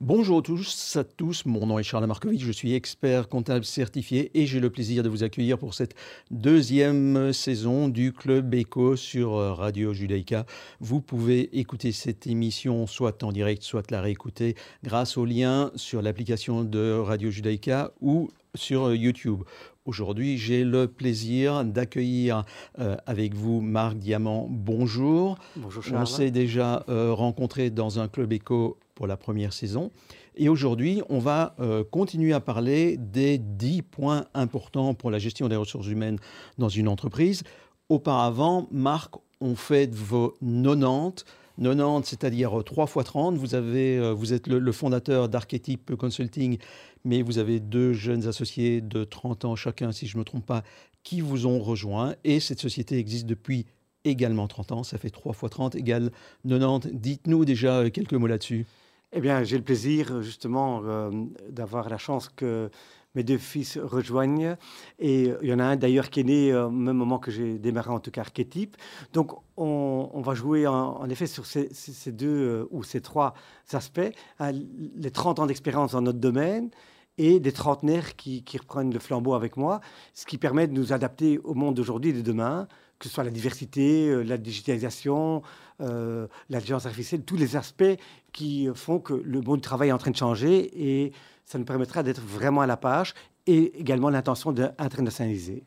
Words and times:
Bonjour 0.00 0.38
à 0.38 0.42
tous, 0.42 0.94
à 0.94 1.02
tous, 1.02 1.44
mon 1.44 1.66
nom 1.66 1.76
est 1.76 1.82
Charles 1.82 2.06
Markovitch, 2.06 2.40
je 2.40 2.52
suis 2.52 2.72
expert 2.72 3.28
comptable 3.28 3.64
certifié 3.64 4.30
et 4.32 4.46
j'ai 4.46 4.60
le 4.60 4.70
plaisir 4.70 5.02
de 5.02 5.08
vous 5.08 5.24
accueillir 5.24 5.58
pour 5.58 5.74
cette 5.74 5.96
deuxième 6.30 7.32
saison 7.32 7.88
du 7.88 8.12
Club 8.12 8.54
Echo 8.54 8.94
sur 8.94 9.32
Radio 9.32 9.92
Judaïka. 9.92 10.46
Vous 10.78 11.00
pouvez 11.00 11.58
écouter 11.58 11.90
cette 11.90 12.28
émission 12.28 12.86
soit 12.86 13.24
en 13.24 13.32
direct, 13.32 13.64
soit 13.64 13.90
la 13.90 14.00
réécouter 14.00 14.54
grâce 14.84 15.16
au 15.16 15.24
lien 15.24 15.72
sur 15.74 16.00
l'application 16.00 16.62
de 16.62 16.96
Radio 16.96 17.28
Judaïka 17.32 17.90
ou 18.00 18.30
sur 18.54 18.94
YouTube. 18.94 19.42
Aujourd'hui, 19.88 20.36
j'ai 20.36 20.64
le 20.64 20.86
plaisir 20.86 21.64
d'accueillir 21.64 22.44
euh, 22.78 22.98
avec 23.06 23.32
vous 23.32 23.62
Marc 23.62 23.96
Diamant. 23.96 24.46
Bonjour. 24.50 25.38
Bonjour 25.56 25.82
Charles. 25.82 26.02
On 26.02 26.04
s'est 26.04 26.30
déjà 26.30 26.84
euh, 26.90 27.14
rencontré 27.14 27.70
dans 27.70 27.98
un 27.98 28.06
club 28.06 28.34
éco 28.34 28.76
pour 28.94 29.06
la 29.06 29.16
première 29.16 29.54
saison. 29.54 29.90
Et 30.36 30.50
aujourd'hui, 30.50 31.00
on 31.08 31.20
va 31.20 31.56
euh, 31.58 31.84
continuer 31.90 32.34
à 32.34 32.40
parler 32.40 32.98
des 32.98 33.38
10 33.38 33.80
points 33.80 34.26
importants 34.34 34.92
pour 34.92 35.10
la 35.10 35.18
gestion 35.18 35.48
des 35.48 35.56
ressources 35.56 35.86
humaines 35.86 36.18
dans 36.58 36.68
une 36.68 36.86
entreprise. 36.86 37.42
Auparavant, 37.88 38.68
Marc, 38.70 39.14
on 39.40 39.54
fait 39.54 39.90
vos 39.94 40.34
90. 40.42 41.24
90, 41.60 42.08
c'est-à-dire 42.08 42.62
3 42.64 42.86
fois 42.86 43.04
30. 43.04 43.36
Vous, 43.36 43.54
avez, 43.54 44.12
vous 44.12 44.32
êtes 44.32 44.46
le, 44.46 44.72
fondateur 44.72 45.28
d'Archetype 45.28 45.94
Consulting 45.96 46.58
mais 47.04 47.22
vous 47.22 47.38
avez 47.38 47.60
deux 47.60 47.92
jeunes 47.92 48.26
associés 48.26 48.80
de 48.80 49.04
30 49.04 49.44
ans 49.44 49.56
chacun, 49.56 49.92
si 49.92 50.06
je 50.06 50.16
ne 50.16 50.20
me 50.20 50.24
trompe 50.24 50.46
pas, 50.46 50.62
qui 51.02 51.20
vous 51.20 51.46
ont 51.46 51.58
rejoint. 51.58 52.14
Et 52.24 52.40
cette 52.40 52.60
société 52.60 52.98
existe 52.98 53.26
depuis 53.26 53.66
également 54.04 54.46
30 54.46 54.72
ans. 54.72 54.82
Ça 54.82 54.98
fait 54.98 55.10
3 55.10 55.32
fois 55.32 55.48
30 55.48 55.74
égale 55.74 56.10
90. 56.46 56.90
Dites-nous 56.92 57.44
déjà 57.44 57.88
quelques 57.90 58.14
mots 58.14 58.26
là-dessus. 58.26 58.66
Eh 59.12 59.20
bien, 59.20 59.42
j'ai 59.42 59.56
le 59.56 59.64
plaisir 59.64 60.22
justement 60.22 60.82
euh, 60.84 61.10
d'avoir 61.48 61.88
la 61.88 61.96
chance 61.96 62.28
que 62.28 62.70
mes 63.18 63.24
deux 63.24 63.36
fils 63.36 63.78
rejoignent. 63.78 64.56
Et 65.00 65.32
il 65.42 65.48
y 65.48 65.52
en 65.52 65.58
a 65.58 65.64
un 65.64 65.76
d'ailleurs 65.76 66.08
qui 66.08 66.20
est 66.20 66.24
né 66.24 66.52
euh, 66.52 66.66
au 66.66 66.70
même 66.70 66.96
moment 66.96 67.18
que 67.18 67.32
j'ai 67.32 67.58
démarré 67.58 67.90
en 67.90 67.98
tout 67.98 68.12
cas 68.12 68.20
Archétype. 68.20 68.76
Donc 69.12 69.32
on, 69.56 70.22
va 70.22 70.34
jouer 70.34 70.68
en, 70.68 71.08
effet 71.10 71.26
sur 71.26 71.44
ces, 71.44 71.68
deux 72.12 72.28
euh, 72.28 72.68
ou 72.70 72.84
ces 72.84 73.00
trois 73.00 73.34
aspects. 73.72 74.12
Les 74.40 75.10
30 75.10 75.40
ans 75.40 75.46
d'expérience 75.46 75.92
dans 75.92 76.02
notre 76.02 76.20
domaine 76.20 76.70
et 77.18 77.40
des 77.40 77.50
trentenaires 77.50 78.14
qui, 78.14 78.44
reprennent 78.56 78.92
le 78.92 79.00
flambeau 79.00 79.34
avec 79.34 79.56
moi, 79.56 79.80
ce 80.14 80.24
qui 80.24 80.38
permet 80.38 80.68
de 80.68 80.72
nous 80.72 80.92
adapter 80.92 81.38
au 81.42 81.54
monde 81.54 81.74
d'aujourd'hui 81.74 82.10
et 82.10 82.14
de 82.14 82.22
demain, 82.22 82.68
que 83.00 83.08
ce 83.08 83.14
soit 83.14 83.24
la 83.24 83.30
diversité, 83.30 84.08
euh, 84.08 84.22
la 84.22 84.38
digitalisation, 84.38 85.42
euh, 85.80 86.28
l'intelligence 86.50 86.86
artificielle, 86.86 87.22
tous 87.22 87.36
les 87.36 87.56
aspects 87.56 87.96
qui 88.32 88.68
font 88.76 89.00
que 89.00 89.14
le 89.14 89.40
monde 89.40 89.56
du 89.56 89.62
travail 89.62 89.88
est 89.88 89.92
en 89.92 89.98
train 89.98 90.12
de 90.12 90.16
changer 90.16 90.70
et 90.76 91.12
ça 91.48 91.58
nous 91.58 91.64
permettra 91.64 92.02
d'être 92.02 92.20
vraiment 92.20 92.60
à 92.60 92.66
la 92.66 92.76
page 92.76 93.14
et 93.46 93.80
également 93.80 94.10
l'intention 94.10 94.52
d'internationaliser. 94.52 95.64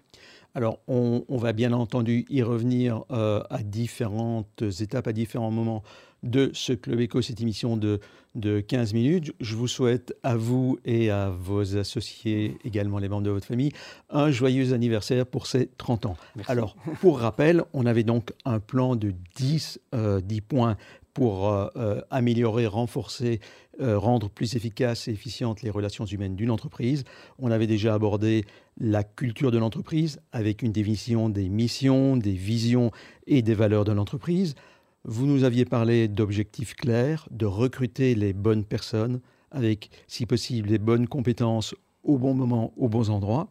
Alors, 0.53 0.79
on, 0.87 1.23
va 1.29 1.53
bien 1.53 1.71
entendu 1.71 2.25
y 2.29 2.43
revenir 2.43 3.03
euh, 3.09 3.41
à 3.49 3.63
différentes 3.63 4.63
étapes, 4.81 5.07
à 5.07 5.13
différents 5.13 5.49
moments 5.49 5.81
de 6.23 6.51
ce 6.53 6.73
Club 6.73 6.99
Éco, 6.99 7.21
cette 7.21 7.41
émission 7.41 7.77
de, 7.77 7.99
de 8.35 8.59
15 8.59 8.93
minutes. 8.93 9.33
Je 9.39 9.55
vous 9.55 9.67
souhaite 9.67 10.13
à 10.23 10.35
vous 10.35 10.77
et 10.85 11.09
à 11.09 11.29
vos 11.29 11.77
associés, 11.77 12.57
également 12.63 12.99
les 12.99 13.09
membres 13.09 13.23
de 13.23 13.31
votre 13.31 13.47
famille, 13.47 13.71
un 14.09 14.29
joyeux 14.29 14.73
anniversaire 14.73 15.25
pour 15.25 15.47
ces 15.47 15.67
30 15.77 16.05
ans. 16.05 16.17
Alors, 16.47 16.75
pour 16.99 17.19
rappel, 17.19 17.63
on 17.73 17.85
avait 17.85 18.03
donc 18.03 18.33
un 18.45 18.59
plan 18.59 18.95
de 18.95 19.13
10, 19.37 19.79
10 19.93 19.95
euh, 19.95 20.21
points 20.47 20.77
pour 21.13 21.49
euh, 21.49 21.67
euh, 21.75 22.01
améliorer, 22.09 22.67
renforcer, 22.67 23.39
euh, 23.81 23.97
rendre 23.97 24.29
plus 24.29 24.55
efficaces 24.55 25.07
et 25.07 25.11
efficientes 25.11 25.61
les 25.61 25.69
relations 25.69 26.05
humaines 26.05 26.35
d'une 26.35 26.51
entreprise. 26.51 27.03
On 27.39 27.51
avait 27.51 27.67
déjà 27.67 27.93
abordé 27.93 28.45
la 28.77 29.03
culture 29.03 29.51
de 29.51 29.57
l'entreprise 29.57 30.21
avec 30.31 30.61
une 30.61 30.71
définition 30.71 31.29
des 31.29 31.49
missions, 31.49 32.17
des 32.17 32.33
visions 32.33 32.91
et 33.27 33.41
des 33.41 33.53
valeurs 33.53 33.85
de 33.85 33.91
l'entreprise. 33.91 34.55
Vous 35.03 35.25
nous 35.25 35.43
aviez 35.43 35.65
parlé 35.65 36.07
d'objectifs 36.07 36.75
clairs, 36.75 37.27
de 37.31 37.45
recruter 37.45 38.13
les 38.15 38.33
bonnes 38.33 38.65
personnes 38.65 39.19
avec, 39.49 39.89
si 40.07 40.25
possible, 40.25 40.69
les 40.69 40.77
bonnes 40.77 41.07
compétences 41.07 41.75
au 42.03 42.17
bon 42.17 42.33
moment, 42.33 42.73
aux 42.77 42.87
bons 42.87 43.09
endroits. 43.09 43.49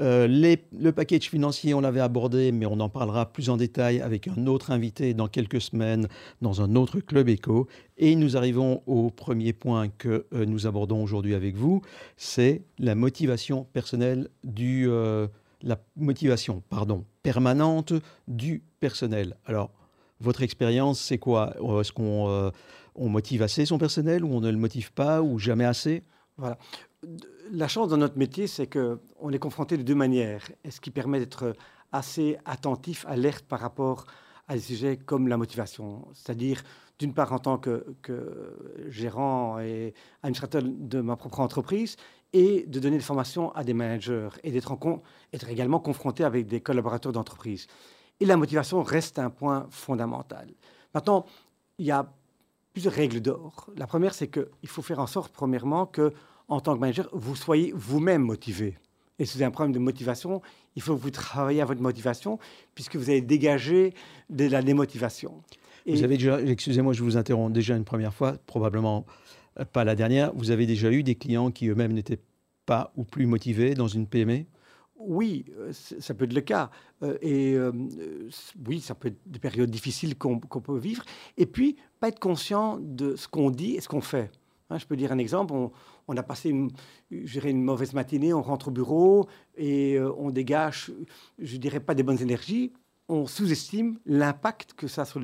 Euh, 0.00 0.56
le 0.72 0.90
package 0.92 1.30
financier, 1.30 1.74
on 1.74 1.80
l'avait 1.80 2.00
abordé, 2.00 2.52
mais 2.52 2.66
on 2.66 2.80
en 2.80 2.88
parlera 2.88 3.32
plus 3.32 3.48
en 3.48 3.56
détail 3.56 4.00
avec 4.00 4.28
un 4.28 4.46
autre 4.46 4.70
invité 4.70 5.14
dans 5.14 5.28
quelques 5.28 5.60
semaines 5.60 6.08
dans 6.42 6.60
un 6.60 6.74
autre 6.76 7.00
club 7.00 7.28
éco. 7.28 7.66
Et 7.96 8.14
nous 8.14 8.36
arrivons 8.36 8.82
au 8.86 9.10
premier 9.10 9.52
point 9.52 9.88
que 9.88 10.26
euh, 10.32 10.44
nous 10.44 10.66
abordons 10.66 11.02
aujourd'hui 11.02 11.34
avec 11.34 11.56
vous, 11.56 11.82
c'est 12.16 12.62
la 12.78 12.94
motivation 12.94 13.64
personnelle 13.72 14.28
du, 14.44 14.88
euh, 14.88 15.26
la 15.62 15.78
motivation, 15.96 16.62
pardon, 16.68 17.04
permanente 17.22 17.94
du 18.28 18.62
personnel. 18.80 19.36
Alors, 19.46 19.70
votre 20.20 20.42
expérience, 20.42 21.00
c'est 21.00 21.18
quoi? 21.18 21.54
Est-ce 21.80 21.92
qu'on 21.92 22.50
on 22.94 23.08
motive 23.10 23.42
assez 23.42 23.66
son 23.66 23.76
personnel 23.76 24.24
ou 24.24 24.32
on 24.32 24.40
ne 24.40 24.50
le 24.50 24.56
motive 24.56 24.92
pas 24.92 25.20
ou 25.20 25.38
jamais 25.38 25.66
assez? 25.66 26.02
Voilà 26.38 26.58
la 27.50 27.68
chance 27.68 27.88
dans 27.88 27.96
notre 27.96 28.18
métier, 28.18 28.46
c'est 28.46 28.66
qu'on 28.66 29.30
est 29.30 29.38
confronté 29.38 29.76
de 29.76 29.82
deux 29.82 29.94
manières. 29.94 30.48
Ce 30.68 30.80
qui 30.80 30.90
permet 30.90 31.18
d'être 31.18 31.54
assez 31.92 32.38
attentif, 32.44 33.04
alerte 33.08 33.44
par 33.46 33.60
rapport 33.60 34.06
à 34.48 34.54
des 34.54 34.60
sujets 34.60 34.96
comme 34.96 35.28
la 35.28 35.36
motivation. 35.36 36.06
C'est-à-dire, 36.14 36.62
d'une 36.98 37.14
part, 37.14 37.32
en 37.32 37.38
tant 37.38 37.58
que, 37.58 37.96
gérant 38.88 39.58
et 39.58 39.94
administrateur 40.22 40.62
de 40.64 41.00
ma 41.00 41.16
propre 41.16 41.40
entreprise, 41.40 41.96
et 42.32 42.66
de 42.66 42.80
donner 42.80 42.96
des 42.96 43.02
formations 43.02 43.50
à 43.54 43.64
des 43.64 43.72
managers 43.72 44.28
et 44.42 44.50
d'être 44.50 44.76
être 45.32 45.48
également 45.48 45.80
confronté 45.80 46.24
avec 46.24 46.46
des 46.46 46.60
collaborateurs 46.60 47.12
d'entreprise. 47.12 47.66
Et 48.20 48.26
la 48.26 48.36
motivation 48.36 48.82
reste 48.82 49.18
un 49.18 49.30
point 49.30 49.66
fondamental. 49.70 50.48
Maintenant, 50.92 51.24
il 51.78 51.86
y 51.86 51.90
a 51.90 52.12
plusieurs 52.72 52.92
règles 52.92 53.20
d'or. 53.20 53.70
La 53.76 53.86
première, 53.86 54.12
c'est 54.12 54.28
qu'il 54.28 54.68
faut 54.68 54.82
faire 54.82 54.98
en 54.98 55.06
sorte, 55.06 55.32
premièrement, 55.32 55.86
que 55.86 56.12
en 56.48 56.60
tant 56.60 56.74
que 56.74 56.80
manager, 56.80 57.08
vous 57.12 57.36
soyez 57.36 57.72
vous-même 57.74 58.22
motivé. 58.22 58.76
Et 59.18 59.24
si 59.24 59.36
vous 59.36 59.42
avez 59.42 59.48
un 59.48 59.50
problème 59.50 59.72
de 59.72 59.78
motivation, 59.78 60.42
il 60.74 60.82
faut 60.82 60.94
que 60.94 61.00
vous 61.00 61.10
travaillez 61.10 61.60
à 61.60 61.64
votre 61.64 61.80
motivation, 61.80 62.38
puisque 62.74 62.96
vous 62.96 63.08
avez 63.08 63.22
dégagé 63.22 63.94
de 64.28 64.46
la 64.46 64.62
démotivation. 64.62 65.42
Vous 65.86 66.02
avez 66.02 66.16
déjà, 66.16 66.40
excusez-moi, 66.42 66.92
je 66.92 67.02
vous 67.02 67.16
interromps 67.16 67.52
déjà 67.52 67.76
une 67.76 67.84
première 67.84 68.12
fois, 68.12 68.36
probablement 68.46 69.06
euh, 69.58 69.64
pas 69.64 69.84
la 69.84 69.94
dernière, 69.94 70.32
vous 70.34 70.50
avez 70.50 70.66
déjà 70.66 70.90
eu 70.90 71.02
des 71.02 71.14
clients 71.14 71.50
qui 71.50 71.68
eux-mêmes 71.68 71.92
n'étaient 71.92 72.20
pas 72.66 72.92
ou 72.96 73.04
plus 73.04 73.26
motivés 73.26 73.74
dans 73.74 73.88
une 73.88 74.06
PME 74.06 74.44
oui, 74.98 75.44
euh, 75.58 75.72
ça 75.72 76.14
peut 76.14 76.24
être 76.24 76.32
le 76.32 76.40
cas. 76.40 76.70
Euh, 77.02 77.18
et 77.20 77.54
oui, 78.66 78.80
ça 78.80 78.94
peut 78.94 79.08
être 79.08 79.18
des 79.26 79.38
périodes 79.38 79.70
difficiles 79.70 80.16
qu'on 80.16 80.38
peut 80.38 80.78
vivre. 80.78 81.04
Et 81.36 81.44
puis, 81.44 81.76
pas 82.00 82.08
être 82.08 82.18
conscient 82.18 82.78
de 82.80 83.14
ce 83.14 83.28
qu'on 83.28 83.50
dit 83.50 83.74
et 83.74 83.82
ce 83.82 83.88
qu'on 83.88 84.00
fait. 84.00 84.30
Hein, 84.70 84.78
je 84.78 84.86
peux 84.86 84.96
dire 84.96 85.12
un 85.12 85.18
exemple. 85.18 85.54
On, 86.08 86.16
a 86.16 86.22
passé 86.22 86.50
une, 86.50 86.70
une, 87.10 87.62
mauvaise 87.62 87.92
matinée, 87.92 88.32
on 88.32 88.42
rentre 88.42 88.68
au 88.68 88.70
bureau 88.70 89.28
et 89.56 89.96
euh, 89.96 90.12
on 90.18 90.30
dégage, 90.30 90.92
je 91.38 91.56
dirais 91.56 91.80
pas 91.80 91.94
des 91.94 92.02
bonnes 92.02 92.20
énergies. 92.20 92.72
On 93.08 93.26
sous-estime 93.26 93.98
l'impact 94.06 94.74
que 94.74 94.88
ça 94.88 95.02
a 95.02 95.04
sur 95.04 95.20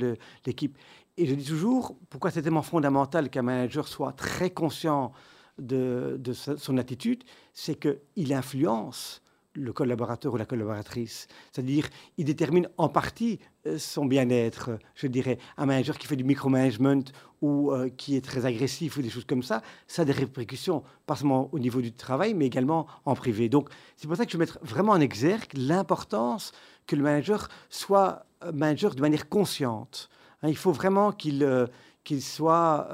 l'équipe. 0.46 0.78
Et 1.16 1.26
je 1.26 1.34
dis 1.34 1.44
toujours, 1.44 1.96
pourquoi 2.10 2.30
c'est 2.30 2.42
tellement 2.42 2.62
fondamental 2.62 3.28
qu'un 3.28 3.42
manager 3.42 3.88
soit 3.88 4.12
très 4.12 4.50
conscient 4.50 5.12
de 5.58 6.18
son 6.32 6.78
attitude, 6.78 7.24
c'est 7.52 7.78
qu'il 7.78 8.32
influence 8.32 9.22
le 9.54 9.72
collaborateur 9.72 10.32
ou 10.34 10.36
la 10.36 10.46
collaboratrice. 10.46 11.26
C'est-à-dire, 11.52 11.88
il 12.16 12.24
détermine 12.24 12.68
en 12.78 12.88
partie 12.88 13.38
euh, 13.66 13.78
son 13.78 14.06
bien-être. 14.06 14.70
Je 14.94 15.06
dirais, 15.06 15.38
un 15.56 15.66
manager 15.66 15.98
qui 15.98 16.06
fait 16.06 16.16
du 16.16 16.24
micromanagement 16.24 17.02
ou 17.40 17.72
euh, 17.72 17.88
qui 17.90 18.16
est 18.16 18.24
très 18.24 18.46
agressif 18.46 18.96
ou 18.96 19.02
des 19.02 19.10
choses 19.10 19.24
comme 19.24 19.42
ça, 19.42 19.62
ça 19.86 20.02
a 20.02 20.04
des 20.04 20.12
répercussions, 20.12 20.82
pas 21.06 21.16
seulement 21.16 21.48
au 21.52 21.58
niveau 21.58 21.80
du 21.80 21.92
travail, 21.92 22.34
mais 22.34 22.46
également 22.46 22.86
en 23.04 23.14
privé. 23.14 23.48
Donc, 23.48 23.68
c'est 23.96 24.06
pour 24.06 24.16
ça 24.16 24.24
que 24.24 24.32
je 24.32 24.36
veux 24.36 24.42
mettre 24.42 24.58
vraiment 24.62 24.92
en 24.92 25.00
exergue 25.00 25.50
l'importance 25.54 26.52
que 26.86 26.96
le 26.96 27.02
manager 27.02 27.48
soit 27.68 28.24
euh, 28.44 28.52
manager 28.52 28.94
de 28.94 29.00
manière 29.00 29.28
consciente. 29.28 30.08
Hein, 30.42 30.48
il 30.48 30.56
faut 30.56 30.72
vraiment 30.72 31.12
qu'il 31.12 31.68
qu'il 32.04 32.20
soit 32.20 32.88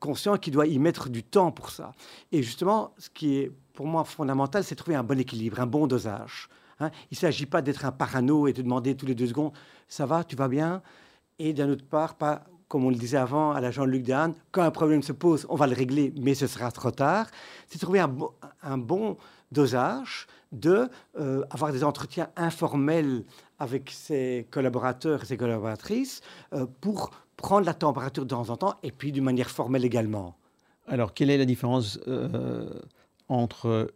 conscient 0.00 0.38
qu'il 0.38 0.54
doit 0.54 0.66
y 0.66 0.78
mettre 0.78 1.10
du 1.10 1.22
temps 1.22 1.52
pour 1.52 1.68
ça. 1.68 1.92
Et 2.30 2.42
justement, 2.42 2.94
ce 2.96 3.10
qui 3.10 3.36
est 3.36 3.52
pour 3.72 3.86
moi 3.86 4.04
fondamental, 4.04 4.64
c'est 4.64 4.74
trouver 4.74 4.96
un 4.96 5.02
bon 5.02 5.18
équilibre, 5.18 5.60
un 5.60 5.66
bon 5.66 5.86
dosage. 5.86 6.48
Hein. 6.80 6.90
Il 7.10 7.14
ne 7.14 7.18
s'agit 7.18 7.46
pas 7.46 7.62
d'être 7.62 7.84
un 7.84 7.92
parano 7.92 8.46
et 8.46 8.52
de 8.52 8.62
demander 8.62 8.96
tous 8.96 9.06
les 9.06 9.14
deux 9.14 9.26
secondes 9.26 9.52
ça 9.92 10.06
va, 10.06 10.24
tu 10.24 10.36
vas 10.36 10.48
bien? 10.48 10.82
Et 11.38 11.52
d'un 11.52 11.68
autre 11.68 11.84
part, 11.84 12.14
pas 12.14 12.44
comme 12.68 12.86
on 12.86 12.90
le 12.90 12.96
disait 12.96 13.18
avant 13.18 13.52
à 13.52 13.60
la 13.60 13.70
Jean-Luc 13.70 14.02
Dehaene, 14.02 14.32
quand 14.50 14.62
un 14.62 14.70
problème 14.70 15.02
se 15.02 15.12
pose, 15.12 15.44
on 15.50 15.56
va 15.56 15.66
le 15.66 15.74
régler, 15.74 16.14
mais 16.18 16.32
ce 16.32 16.46
sera 16.46 16.72
trop 16.72 16.90
tard. 16.90 17.26
C'est 17.68 17.78
trouver 17.78 18.00
un, 18.00 18.78
bon 18.78 19.18
dosage 19.50 20.26
de 20.52 20.88
euh, 21.20 21.44
avoir 21.50 21.70
des 21.70 21.84
entretiens 21.84 22.30
informels 22.34 23.24
avec 23.58 23.90
ses 23.90 24.48
collaborateurs 24.50 25.22
et 25.22 25.26
ses 25.26 25.36
collaboratrices 25.36 26.22
euh, 26.54 26.64
pour 26.80 27.10
prendre 27.36 27.66
la 27.66 27.74
température 27.74 28.24
de 28.24 28.30
temps 28.30 28.48
en 28.48 28.56
temps 28.56 28.76
et 28.82 28.90
puis 28.90 29.12
d'une 29.12 29.24
manière 29.24 29.50
formelle 29.50 29.84
également. 29.84 30.38
Alors, 30.88 31.12
quelle 31.12 31.28
est 31.28 31.38
la 31.38 31.44
différence 31.44 32.00
euh, 32.08 32.70
entre 33.28 33.92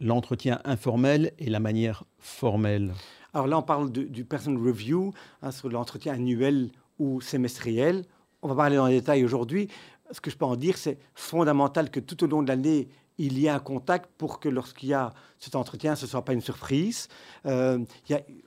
l'entretien 0.00 0.60
informel 0.64 1.32
et 1.38 1.50
la 1.50 1.60
manière 1.60 2.04
formelle 2.18 2.92
Alors 3.34 3.46
là, 3.46 3.58
on 3.58 3.62
parle 3.62 3.90
du 3.92 4.24
person 4.24 4.56
review, 4.56 5.12
hein, 5.42 5.50
sur 5.50 5.68
l'entretien 5.68 6.14
annuel 6.14 6.70
ou 6.98 7.20
semestriel. 7.20 8.04
On 8.42 8.48
va 8.48 8.54
parler 8.54 8.76
dans 8.76 8.86
les 8.86 9.00
détails 9.00 9.24
aujourd'hui. 9.24 9.68
Ce 10.10 10.20
que 10.20 10.30
je 10.30 10.36
peux 10.36 10.44
en 10.44 10.56
dire, 10.56 10.76
c'est 10.76 10.98
fondamental 11.14 11.90
que 11.90 12.00
tout 12.00 12.24
au 12.24 12.26
long 12.26 12.42
de 12.42 12.48
l'année, 12.48 12.88
il 13.18 13.38
y 13.38 13.46
ait 13.46 13.50
un 13.50 13.60
contact 13.60 14.08
pour 14.16 14.40
que 14.40 14.48
lorsqu'il 14.48 14.88
y 14.88 14.94
a 14.94 15.12
cet 15.38 15.54
entretien, 15.54 15.94
ce 15.94 16.06
ne 16.06 16.10
soit 16.10 16.24
pas 16.24 16.32
une 16.32 16.40
surprise. 16.40 17.08
Euh, 17.44 17.78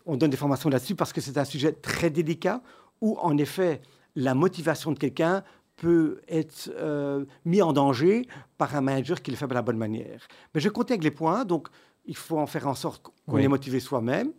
on 0.06 0.18
donne 0.18 0.31
des 0.31 0.38
formations 0.38 0.69
là-dessus 0.69 0.96
parce 0.96 1.13
que 1.13 1.22
c'est 1.22 1.38
un 1.38 1.46
sujet 1.46 1.74
très 1.74 2.10
délicat 2.10 2.62
où, 3.00 3.18
en 3.22 3.38
effet, 3.38 3.81
la 4.16 4.34
motivation 4.34 4.92
de 4.92 4.98
quelqu'un 4.98 5.44
peut 5.75 6.22
être 6.28 6.72
euh, 6.75 7.25
mis 7.46 7.62
en 7.62 7.74
danger 7.74 8.28
par 8.58 8.75
un 8.75 8.81
manager 8.81 9.22
qui 9.22 9.31
le 9.31 9.38
fait 9.38 9.48
de 9.48 9.54
la 9.54 9.62
bonne 9.62 9.78
manière. 9.78 10.28
Mais 10.54 10.62
je 10.62 10.70
compte 10.70 10.92
avec 10.92 11.04
les 11.04 11.12
points, 11.12 11.46
donc 11.46 11.68
il 12.06 12.16
faut 12.16 12.38
en 12.38 12.48
faire 12.48 12.68
en 12.68 12.75
sorte 12.75 13.02
qu'on 13.28 13.38
est 13.38 13.48
motivé 13.48 13.80
soi-même. 13.80 14.31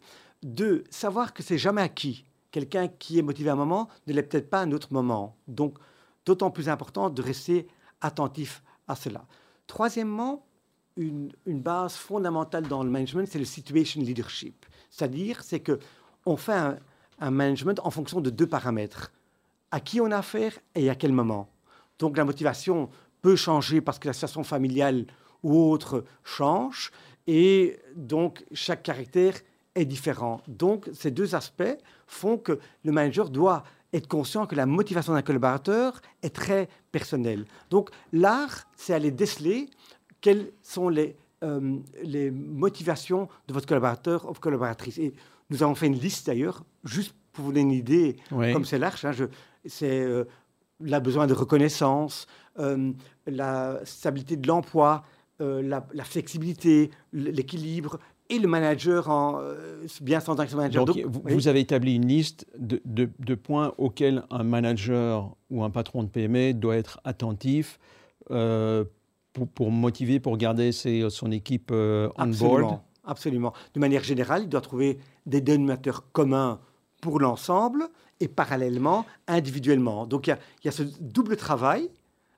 Deux, 0.42 0.84
savoir 0.90 1.32
que 1.32 1.42
c'est 1.42 1.58
jamais 1.58 1.82
acquis. 1.82 2.24
Quelqu'un 2.50 2.88
qui 2.88 3.18
est 3.18 3.22
motivé 3.22 3.50
à 3.50 3.54
un 3.54 3.56
moment 3.56 3.88
ne 4.06 4.12
l'est 4.12 4.22
peut-être 4.22 4.50
pas 4.50 4.60
à 4.60 4.62
un 4.62 4.72
autre 4.72 4.92
moment. 4.92 5.36
Donc, 5.48 5.78
d'autant 6.24 6.50
plus 6.50 6.68
important 6.68 7.10
de 7.10 7.22
rester 7.22 7.66
attentif 8.00 8.62
à 8.86 8.94
cela. 8.94 9.26
Troisièmement, 9.66 10.46
une, 10.96 11.32
base 11.46 11.94
fondamentale 11.94 12.68
dans 12.68 12.84
le 12.84 12.90
management, 12.90 13.26
c'est 13.26 13.38
le 13.38 13.44
situation 13.44 14.00
leadership. 14.00 14.66
C'est-à-dire, 14.90 15.42
c'est 15.42 15.60
que 15.60 15.80
on 16.26 16.36
fait 16.36 16.52
un, 16.52 16.78
un 17.18 17.30
management 17.30 17.80
en 17.82 17.90
fonction 17.90 18.20
de 18.20 18.30
deux 18.30 18.46
paramètres 18.46 19.12
à 19.74 19.80
qui 19.80 20.00
on 20.00 20.12
a 20.12 20.18
affaire 20.18 20.52
et 20.76 20.88
à 20.88 20.94
quel 20.94 21.10
moment. 21.10 21.48
Donc 21.98 22.16
la 22.16 22.24
motivation 22.24 22.90
peut 23.22 23.34
changer 23.34 23.80
parce 23.80 23.98
que 23.98 24.06
la 24.06 24.12
situation 24.12 24.44
familiale 24.44 25.04
ou 25.42 25.68
autre 25.68 26.04
change 26.22 26.92
et 27.26 27.80
donc 27.96 28.44
chaque 28.52 28.84
caractère 28.84 29.34
est 29.74 29.84
différent. 29.84 30.40
Donc 30.46 30.88
ces 30.92 31.10
deux 31.10 31.34
aspects 31.34 31.76
font 32.06 32.38
que 32.38 32.60
le 32.84 32.92
manager 32.92 33.30
doit 33.30 33.64
être 33.92 34.06
conscient 34.06 34.46
que 34.46 34.54
la 34.54 34.64
motivation 34.64 35.12
d'un 35.12 35.22
collaborateur 35.22 36.00
est 36.22 36.32
très 36.32 36.68
personnelle. 36.92 37.44
Donc 37.70 37.90
l'art, 38.12 38.68
c'est 38.76 38.94
aller 38.94 39.10
déceler 39.10 39.68
quelles 40.20 40.52
sont 40.62 40.88
les, 40.88 41.16
euh, 41.42 41.80
motivations 42.30 43.28
de 43.48 43.54
votre 43.54 43.66
collaborateur 43.66 44.30
ou 44.30 44.34
collaboratrice. 44.34 44.98
Et 44.98 45.14
nous 45.50 45.64
avons 45.64 45.74
fait 45.74 45.88
une 45.88 45.98
liste 45.98 46.28
d'ailleurs, 46.28 46.62
juste 46.84 47.16
pour 47.34 47.44
vous 47.44 47.52
donner 47.52 47.62
une 47.62 47.72
idée, 47.72 48.16
comme 48.30 48.64
c'est 48.64 48.78
large. 48.78 49.04
Hein, 49.04 49.12
c'est 49.66 50.00
euh, 50.00 50.24
le 50.80 50.98
besoin 51.00 51.26
de 51.26 51.34
reconnaissance, 51.34 52.26
euh, 52.58 52.92
la 53.26 53.80
stabilité 53.84 54.36
de 54.36 54.46
l'emploi, 54.46 55.04
euh, 55.40 55.62
la, 55.62 56.04
flexibilité, 56.04 56.90
l'équilibre 57.12 57.98
et 58.30 58.38
le 58.38 58.48
manager 58.48 59.10
en 59.10 59.40
bien 60.00 60.20
s'entendre 60.20 60.40
avec 60.40 60.50
son 60.50 60.56
manager. 60.56 60.84
Donc, 60.86 60.98
vous, 61.06 61.48
avez 61.48 61.60
établi 61.60 61.96
une 61.96 62.06
liste 62.06 62.46
de, 62.56 63.34
points 63.34 63.74
auxquels 63.76 64.24
un 64.30 64.44
manager 64.44 65.36
ou 65.50 65.62
un 65.62 65.70
patron 65.70 66.04
de 66.04 66.08
PME 66.08 66.54
doit 66.54 66.76
être 66.76 67.00
attentif 67.04 67.78
pour, 68.28 69.70
motiver, 69.70 70.20
pour 70.20 70.38
garder 70.38 70.72
son 70.72 71.30
équipe 71.30 71.70
on 71.70 72.26
board. 72.38 72.80
Absolument. 73.06 73.52
De 73.74 73.80
manière 73.80 74.02
générale, 74.02 74.44
il 74.44 74.48
doit 74.48 74.60
trouver 74.62 74.98
des 75.26 75.40
dénominateurs 75.40 76.10
communs 76.12 76.60
pour 77.04 77.20
l'ensemble 77.20 77.86
et 78.18 78.28
parallèlement 78.28 79.04
individuellement. 79.28 80.06
Donc 80.06 80.26
il 80.26 80.38
y, 80.64 80.68
a, 80.68 80.72
ce 80.72 80.84
double 81.00 81.36
travail 81.36 81.90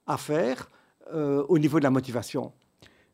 à 0.08 0.16
faire 0.16 0.68
euh, 1.14 1.44
au 1.48 1.60
niveau 1.60 1.78
de 1.78 1.84
la 1.84 1.90
motivation. 1.90 2.52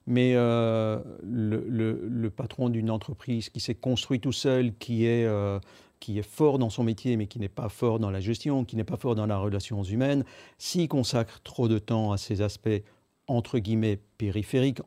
Mais 0.06 0.32
euh, 0.34 0.98
le, 1.22 2.30
patron 2.30 2.70
d'une 2.70 2.90
entreprise 2.90 3.50
qui 3.50 3.60
s'est 3.60 3.74
construit 3.74 4.18
tout 4.18 4.32
seul, 4.32 4.74
qui 4.78 5.04
est, 5.04 5.26
euh, 5.26 5.60
qui 6.00 6.18
est 6.18 6.26
fort 6.26 6.58
dans 6.58 6.70
son 6.70 6.84
métier, 6.84 7.18
mais 7.18 7.26
qui 7.26 7.38
n'est 7.38 7.50
pas 7.50 7.68
fort 7.68 7.98
dans 7.98 8.10
la 8.10 8.20
gestion, 8.20 8.64
qui 8.64 8.76
n'est 8.76 8.82
pas 8.82 8.96
fort 8.96 9.14
dans 9.14 9.26
la 9.26 9.36
relations 9.36 9.82
humaines, 9.82 10.24
s'il 10.56 10.88
consacre 10.88 11.42
trop 11.42 11.68
de 11.68 11.78
temps 11.78 12.12
à 12.12 12.16
ces 12.16 12.40
aspects, 12.40 12.82
entre 13.26 13.58
guillemets, 13.58 14.00
périphériques, 14.16 14.80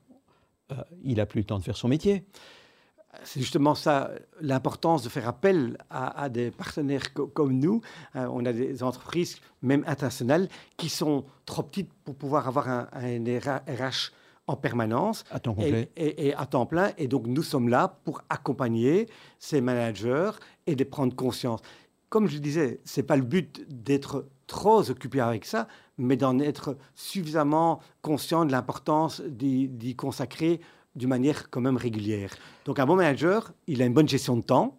il 1.03 1.17
n'a 1.17 1.27
plus 1.27 1.41
le 1.41 1.45
temps 1.45 1.59
de 1.59 1.63
faire 1.63 1.77
son 1.77 1.89
métier 1.89 2.25
c'est 3.23 3.39
justement 3.39 3.75
ça 3.75 4.11
l'importance 4.41 5.03
de 5.03 5.09
faire 5.09 5.27
appel 5.27 5.77
à, 5.89 6.29
des 6.29 6.51
partenaires 6.51 7.13
comme 7.13 7.53
nous. 7.59 7.81
Euh, 8.15 8.27
on 8.31 8.45
a 8.45 8.53
des 8.53 8.83
entreprises, 8.83 9.37
même 9.61 9.83
internationales, 9.87 10.47
qui 10.77 10.89
sont 10.89 11.25
trop 11.45 11.63
petites 11.63 11.91
pour 12.03 12.15
pouvoir 12.15 12.47
avoir 12.47 12.67
un, 12.67 12.85
RH 12.93 14.11
en 14.47 14.55
permanence. 14.55 15.23
À 15.31 15.39
temps 15.39 15.53
complet. 15.53 15.89
Et, 15.95 16.33
à 16.35 16.45
temps 16.45 16.65
plein. 16.65 16.91
Et 16.97 17.07
donc, 17.07 17.27
nous 17.27 17.43
sommes 17.43 17.69
là 17.69 17.99
pour 18.03 18.21
accompagner 18.29 19.07
ces 19.39 19.61
managers 19.61 20.31
et 20.67 20.75
de 20.75 20.83
prendre 20.83 21.15
conscience. 21.15 21.61
Comme 22.09 22.27
je 22.27 22.37
disais, 22.37 22.79
ce 22.85 22.99
n'est 22.99 23.05
pas 23.05 23.15
le 23.15 23.23
but 23.23 23.65
d'être 23.67 24.25
trop 24.47 24.89
occupé 24.89 25.19
avec 25.19 25.45
ça, 25.45 25.67
mais 25.97 26.17
d'en 26.17 26.39
être 26.39 26.77
suffisamment 26.93 27.79
conscient 28.01 28.45
de 28.45 28.51
l'importance 28.51 29.21
d'y 29.21 29.95
consacrer 29.95 30.61
d'une 30.95 31.09
manière 31.09 31.49
quand 31.49 31.61
même 31.61 31.77
régulière. 31.77 32.31
Donc 32.65 32.79
un 32.79 32.85
bon 32.85 32.95
manager, 32.95 33.53
il 33.67 33.81
a 33.81 33.85
une 33.85 33.93
bonne 33.93 34.07
gestion 34.07 34.37
de 34.37 34.43
temps 34.43 34.77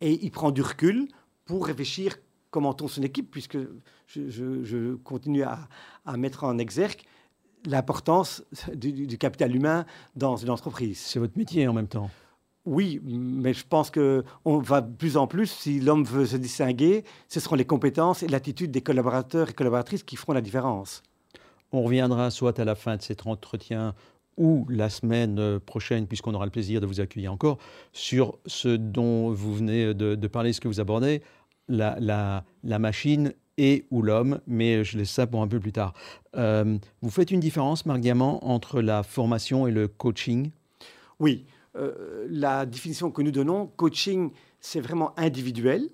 et 0.00 0.24
il 0.24 0.30
prend 0.30 0.50
du 0.50 0.62
recul 0.62 1.08
pour 1.44 1.66
réfléchir 1.66 2.16
comment 2.50 2.72
tourne 2.72 2.90
son 2.90 3.02
équipe, 3.02 3.30
puisque 3.30 3.58
je, 4.06 4.94
continue 4.96 5.42
à, 5.42 5.68
mettre 6.16 6.44
en 6.44 6.56
exergue 6.58 7.00
l'importance 7.66 8.44
du, 8.74 9.18
capital 9.18 9.54
humain 9.56 9.86
dans 10.14 10.36
une 10.36 10.50
entreprise. 10.50 10.98
C'est 10.98 11.18
votre 11.18 11.36
métier 11.36 11.66
en 11.66 11.72
même 11.72 11.88
temps. 11.88 12.10
Oui, 12.64 13.00
mais 13.04 13.52
je 13.52 13.64
pense 13.66 13.90
qu'on 13.90 14.58
va 14.58 14.80
de 14.80 14.94
plus 14.94 15.16
en 15.16 15.26
plus, 15.26 15.48
si 15.48 15.80
l'homme 15.80 16.04
veut 16.04 16.26
se 16.26 16.36
distinguer, 16.36 17.04
ce 17.28 17.40
seront 17.40 17.56
les 17.56 17.66
compétences 17.66 18.22
et 18.22 18.28
l'attitude 18.28 18.70
des 18.70 18.80
collaborateurs 18.80 19.50
et 19.50 19.52
collaboratrices 19.52 20.02
qui 20.02 20.16
feront 20.16 20.32
la 20.32 20.40
différence. 20.40 21.02
On 21.72 21.82
reviendra 21.82 22.30
soit 22.30 22.58
à 22.60 22.64
la 22.64 22.76
fin 22.76 22.96
de 22.96 23.02
cet 23.02 23.26
entretien 23.26 23.94
ou 24.36 24.66
la 24.68 24.90
semaine 24.90 25.38
euh, 25.38 25.58
prochaine, 25.58 26.06
puisqu'on 26.06 26.34
aura 26.34 26.44
le 26.44 26.50
plaisir 26.50 26.80
de 26.80 26.86
vous 26.86 27.00
accueillir 27.00 27.32
encore, 27.32 27.58
sur 27.92 28.38
ce 28.46 28.68
dont 28.68 29.30
vous 29.30 29.54
venez 29.54 29.94
de, 29.94 30.26
parler, 30.26 30.52
ce 30.52 30.60
que 30.60 30.68
vous 30.68 30.80
abordez, 30.80 31.22
la, 31.68 32.44
machine 32.62 33.32
et 33.56 33.86
ou 33.90 34.02
l'homme, 34.02 34.40
mais 34.46 34.84
je 34.84 34.98
laisse 34.98 35.10
ça 35.10 35.26
pour 35.26 35.42
un 35.42 35.48
peu 35.48 35.60
plus 35.60 35.72
tard. 35.72 35.94
Euh, 36.36 36.76
vous 37.02 37.10
faites 37.10 37.30
une 37.30 37.40
différence, 37.40 37.86
Marc 37.86 38.00
Diamant, 38.00 38.44
entre 38.44 38.80
la 38.82 39.02
formation 39.02 39.66
et 39.66 39.70
le 39.70 39.88
coaching? 39.88 40.50
Oui. 41.20 41.46
Euh, 41.76 42.26
la 42.30 42.66
définition 42.66 43.10
que 43.10 43.22
nous 43.22 43.32
donnons, 43.32 43.66
coaching, 43.76 44.30
c'est 44.60 44.80
vraiment 44.80 45.18
individuel, 45.18 45.88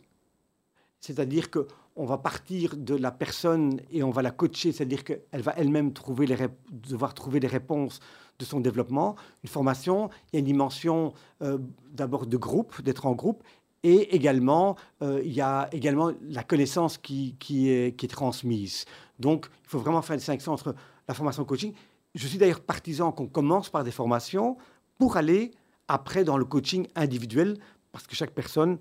c'est-à-dire 1.00 1.50
que 1.50 1.66
on 1.96 2.04
va 2.04 2.18
partir 2.18 2.76
de 2.76 2.94
la 2.94 3.10
personne 3.10 3.80
et 3.90 4.02
on 4.02 4.10
va 4.10 4.22
la 4.22 4.30
coacher, 4.30 4.72
c'est-à-dire 4.72 5.04
qu'elle 5.04 5.42
va 5.42 5.52
elle-même 5.56 5.92
trouver 5.92 6.26
les 6.26 6.36
devoir 6.70 7.14
trouver 7.14 7.40
des 7.40 7.46
réponses 7.46 8.00
de 8.40 8.44
son 8.44 8.58
développement. 8.58 9.14
Une 9.44 9.50
formation, 9.50 10.10
il 10.32 10.36
y 10.36 10.38
a 10.38 10.40
une 10.40 10.46
dimension 10.46 11.12
euh, 11.42 11.58
d'abord 11.92 12.26
de 12.26 12.36
groupe, 12.36 12.82
d'être 12.82 13.06
en 13.06 13.12
groupe, 13.12 13.44
et 13.82 14.14
également, 14.14 14.76
euh, 15.02 15.22
il 15.24 15.32
y 15.32 15.40
a 15.40 15.68
également 15.72 16.10
la 16.22 16.42
connaissance 16.42 16.98
qui, 16.98 17.36
qui, 17.38 17.70
est, 17.70 17.96
qui 17.96 18.06
est 18.06 18.08
transmise. 18.08 18.84
Donc, 19.18 19.46
il 19.64 19.68
faut 19.68 19.78
vraiment 19.78 20.02
faire 20.02 20.14
une 20.14 20.18
distinction 20.18 20.52
entre 20.52 20.74
la 21.06 21.14
formation 21.14 21.44
coaching. 21.44 21.72
Je 22.14 22.26
suis 22.26 22.38
d'ailleurs 22.38 22.60
partisan 22.60 23.12
qu'on 23.12 23.26
commence 23.26 23.70
par 23.70 23.84
des 23.84 23.90
formations 23.90 24.56
pour 24.98 25.16
aller 25.16 25.52
après 25.88 26.24
dans 26.24 26.36
le 26.36 26.44
coaching 26.44 26.86
individuel, 26.94 27.56
parce 27.92 28.06
que 28.06 28.14
chaque 28.14 28.32
personne 28.32 28.78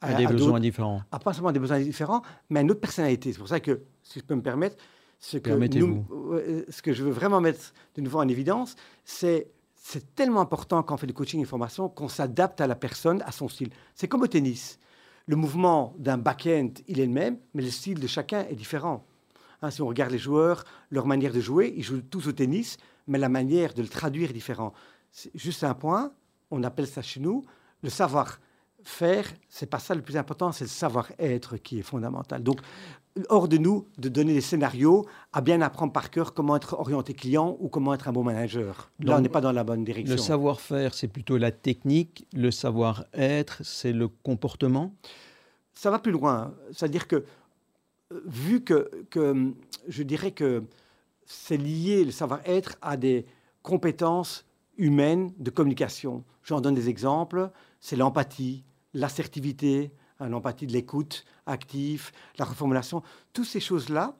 a, 0.00 0.14
des 0.14 0.26
besoins 0.26 0.60
différents. 0.60 1.02
A 1.12 1.18
pas 1.18 1.32
seulement 1.32 1.52
des 1.52 1.60
besoins 1.60 1.80
différents, 1.80 2.22
mais 2.48 2.62
une 2.62 2.70
autre 2.70 2.80
personnalité. 2.80 3.32
C'est 3.32 3.38
pour 3.38 3.48
ça 3.48 3.60
que, 3.60 3.82
si 4.02 4.20
je 4.20 4.24
peux 4.24 4.34
me 4.34 4.42
permettre, 4.42 4.76
ce 5.20 5.36
que, 5.36 5.50
nous, 5.50 6.04
euh, 6.32 6.64
ce 6.70 6.82
que 6.82 6.92
je 6.92 7.04
veux 7.04 7.10
vraiment 7.10 7.40
mettre 7.40 7.74
de 7.94 8.00
nouveau 8.00 8.18
en 8.18 8.28
évidence, 8.28 8.74
c'est 9.04 9.48
c'est 9.82 10.14
tellement 10.14 10.40
important 10.40 10.82
quand 10.82 10.94
on 10.94 10.98
fait 10.98 11.06
du 11.06 11.14
coaching 11.14 11.40
et 11.40 11.44
formation 11.44 11.88
qu'on 11.88 12.08
s'adapte 12.08 12.60
à 12.60 12.66
la 12.66 12.74
personne, 12.74 13.22
à 13.22 13.32
son 13.32 13.48
style. 13.48 13.70
C'est 13.94 14.08
comme 14.08 14.22
au 14.22 14.26
tennis. 14.26 14.78
Le 15.26 15.36
mouvement 15.36 15.94
d'un 15.98 16.18
back-end, 16.18 16.70
il 16.86 17.00
est 17.00 17.06
le 17.06 17.12
même, 17.12 17.38
mais 17.54 17.62
le 17.62 17.70
style 17.70 17.98
de 17.98 18.06
chacun 18.06 18.46
est 18.50 18.54
différent. 18.54 19.06
Hein, 19.62 19.70
si 19.70 19.80
on 19.80 19.86
regarde 19.86 20.12
les 20.12 20.18
joueurs, 20.18 20.64
leur 20.90 21.06
manière 21.06 21.32
de 21.32 21.40
jouer, 21.40 21.72
ils 21.76 21.82
jouent 21.82 22.02
tous 22.02 22.28
au 22.28 22.32
tennis, 22.32 22.76
mais 23.06 23.18
la 23.18 23.28
manière 23.28 23.72
de 23.72 23.82
le 23.82 23.88
traduire 23.88 24.30
est 24.30 24.34
différente. 24.34 24.74
C'est 25.12 25.30
juste 25.34 25.64
un 25.64 25.74
point, 25.74 26.12
on 26.50 26.62
appelle 26.62 26.86
ça 26.86 27.02
chez 27.02 27.20
nous, 27.20 27.44
le 27.82 27.90
savoir 27.90 28.38
faire, 28.84 29.26
c'est 29.48 29.68
pas 29.68 29.78
ça 29.78 29.94
le 29.94 30.02
plus 30.02 30.16
important, 30.16 30.52
c'est 30.52 30.64
le 30.64 30.70
savoir-être 30.70 31.56
qui 31.56 31.78
est 31.78 31.82
fondamental. 31.82 32.42
Donc, 32.42 32.60
hors 33.28 33.48
de 33.48 33.56
nous 33.56 33.86
de 33.98 34.08
donner 34.08 34.32
des 34.32 34.40
scénarios 34.40 35.06
à 35.32 35.40
bien 35.40 35.60
apprendre 35.60 35.92
par 35.92 36.10
cœur 36.10 36.32
comment 36.32 36.56
être 36.56 36.74
orienté 36.74 37.14
client 37.14 37.56
ou 37.60 37.68
comment 37.68 37.92
être 37.94 38.08
un 38.08 38.12
bon 38.12 38.22
manager. 38.22 38.90
Là, 39.00 39.16
on 39.16 39.20
n'est 39.20 39.28
pas 39.28 39.40
dans 39.40 39.52
la 39.52 39.64
bonne 39.64 39.84
direction. 39.84 40.14
Le 40.14 40.20
savoir-faire, 40.20 40.94
c'est 40.94 41.08
plutôt 41.08 41.36
la 41.36 41.50
technique. 41.50 42.26
Le 42.32 42.50
savoir-être, 42.50 43.62
c'est 43.64 43.92
le 43.92 44.08
comportement? 44.08 44.94
Ça 45.74 45.90
va 45.90 45.98
plus 45.98 46.12
loin. 46.12 46.54
C'est-à-dire 46.72 47.08
que, 47.08 47.24
vu 48.26 48.62
que, 48.62 48.90
que 49.10 49.52
je 49.88 50.02
dirais 50.02 50.32
que 50.32 50.64
c'est 51.24 51.56
lié, 51.56 52.04
le 52.04 52.10
savoir-être, 52.10 52.76
à 52.82 52.96
des 52.96 53.26
compétences 53.62 54.46
humaines 54.76 55.32
de 55.38 55.50
communication. 55.50 56.24
J'en 56.42 56.60
donne 56.60 56.74
des 56.74 56.88
exemples. 56.88 57.50
C'est 57.80 57.96
l'empathie, 57.96 58.64
l'assertivité, 58.94 59.92
hein, 60.18 60.28
l'empathie 60.28 60.66
de 60.66 60.72
l'écoute 60.72 61.24
active, 61.46 62.10
la 62.38 62.44
reformulation. 62.44 63.02
Toutes 63.32 63.46
ces 63.46 63.60
choses-là, 63.60 64.16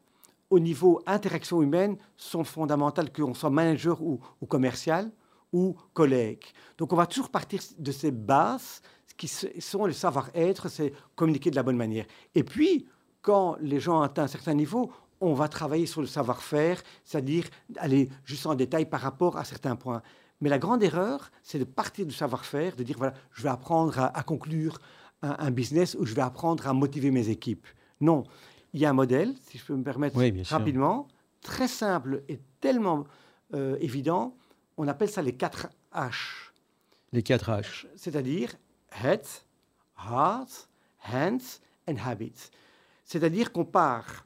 au 0.50 0.58
niveau 0.58 1.00
interaction 1.06 1.62
humaine, 1.62 1.96
sont 2.16 2.44
fondamentales, 2.44 3.12
qu'on 3.12 3.34
soit 3.34 3.50
manager 3.50 4.02
ou, 4.02 4.20
commercial 4.48 5.10
ou 5.52 5.76
collègue. 5.92 6.44
Donc 6.78 6.92
on 6.92 6.96
va 6.96 7.06
toujours 7.06 7.30
partir 7.30 7.60
de 7.78 7.92
ces 7.92 8.10
bases 8.10 8.82
qui 9.16 9.28
sont 9.28 9.84
le 9.84 9.92
savoir-être, 9.92 10.68
c'est 10.68 10.92
communiquer 11.14 11.50
de 11.50 11.56
la 11.56 11.62
bonne 11.62 11.76
manière. 11.76 12.06
Et 12.34 12.42
puis, 12.42 12.86
quand 13.20 13.56
les 13.60 13.78
gens 13.78 14.00
atteignent 14.00 14.24
un 14.24 14.28
certain 14.28 14.54
niveau, 14.54 14.90
on 15.20 15.34
va 15.34 15.48
travailler 15.48 15.86
sur 15.86 16.00
le 16.00 16.06
savoir-faire, 16.06 16.82
c'est-à-dire 17.04 17.44
aller 17.76 18.08
juste 18.24 18.46
en 18.46 18.54
détail 18.54 18.86
par 18.86 19.00
rapport 19.00 19.36
à 19.36 19.44
certains 19.44 19.76
points. 19.76 20.02
Mais 20.40 20.48
la 20.48 20.58
grande 20.58 20.82
erreur, 20.82 21.30
c'est 21.42 21.58
de 21.58 21.64
partir 21.64 22.06
du 22.06 22.14
savoir-faire, 22.14 22.76
de 22.76 22.82
dire, 22.82 22.96
voilà, 22.96 23.14
je 23.32 23.42
vais 23.42 23.48
apprendre 23.48 23.98
à, 23.98 24.22
conclure 24.22 24.78
un, 25.22 25.50
business 25.50 25.96
ou 25.98 26.06
je 26.06 26.14
vais 26.14 26.22
apprendre 26.22 26.66
à 26.66 26.72
motiver 26.72 27.10
mes 27.10 27.28
équipes. 27.28 27.66
Non, 28.00 28.24
il 28.72 28.80
y 28.80 28.86
a 28.86 28.90
un 28.90 28.94
modèle, 28.94 29.34
si 29.48 29.58
je 29.58 29.64
peux 29.64 29.76
me 29.76 29.84
permettre 29.84 30.18
rapidement, 30.48 31.08
très 31.42 31.68
simple 31.68 32.22
et 32.28 32.40
tellement 32.60 33.04
euh, 33.54 33.76
évident, 33.80 34.36
on 34.76 34.88
appelle 34.88 35.10
ça 35.10 35.20
les 35.20 35.34
4 35.34 35.68
H. 35.94 36.50
Les 37.12 37.22
4 37.22 37.50
H. 37.50 37.86
C'est-à-dire 37.96 38.54
head, 39.02 39.26
heart, 39.98 40.68
hands 41.12 41.60
and 41.88 41.96
habits. 42.04 42.50
C'est-à-dire 43.04 43.52
qu'on 43.52 43.64
part 43.64 44.24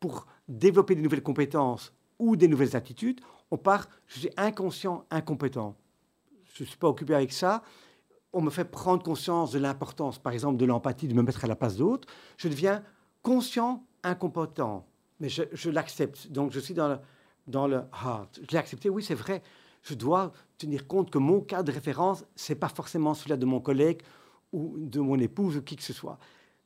pour 0.00 0.26
développer 0.48 0.94
des 0.94 1.02
nouvelles 1.02 1.22
compétences 1.22 1.92
ou 2.18 2.36
des 2.36 2.48
nouvelles 2.48 2.76
attitudes, 2.76 3.20
on 3.50 3.58
part, 3.58 3.88
je 4.06 4.20
suis 4.20 4.30
inconscient, 4.36 5.04
incompétent. 5.10 5.76
Je 6.54 6.62
ne 6.62 6.68
suis 6.68 6.78
pas 6.78 6.88
occupé 6.88 7.14
avec 7.14 7.32
ça. 7.32 7.62
On 8.32 8.40
me 8.40 8.50
fait 8.50 8.64
prendre 8.64 9.02
conscience 9.02 9.52
de 9.52 9.58
l'importance, 9.58 10.18
par 10.18 10.32
exemple, 10.32 10.56
de 10.56 10.64
l'empathie, 10.64 11.08
de 11.08 11.14
me 11.14 11.22
mettre 11.22 11.44
à 11.44 11.48
la 11.48 11.56
place 11.56 11.76
d'autres. 11.76 12.08
Je 12.36 12.48
deviens 12.48 12.82
conscient, 13.22 13.84
incompétent. 14.02 14.86
Mais 15.20 15.28
je, 15.28 15.70
l'accepte. 15.70 16.30
Donc, 16.32 16.52
je 16.52 16.60
suis 16.60 16.74
dans 16.74 16.88
le, 16.88 16.98
dans 17.46 17.66
le 17.66 17.82
heart. 17.92 18.40
Je 18.42 18.46
l'ai 18.52 18.58
accepté, 18.58 18.88
oui, 18.88 19.02
c'est 19.02 19.14
vrai. 19.14 19.42
Je 19.82 19.94
dois 19.94 20.32
tenir 20.58 20.86
compte 20.86 21.10
que 21.10 21.18
mon 21.18 21.40
cas 21.40 21.62
de 21.62 21.72
référence, 21.72 22.24
ce 22.36 22.52
n'est 22.52 22.58
pas 22.58 22.68
forcément 22.68 23.14
celui 23.14 23.36
de 23.36 23.46
mon 23.46 23.60
collègue 23.60 24.02
ou 24.52 24.74
de 24.78 25.00
mon 25.00 25.18
épouse 25.18 25.56
ou 25.56 25.62
qui 25.62 25.76
que 25.76 25.82
ce 25.82 25.92
soit. 25.92 26.18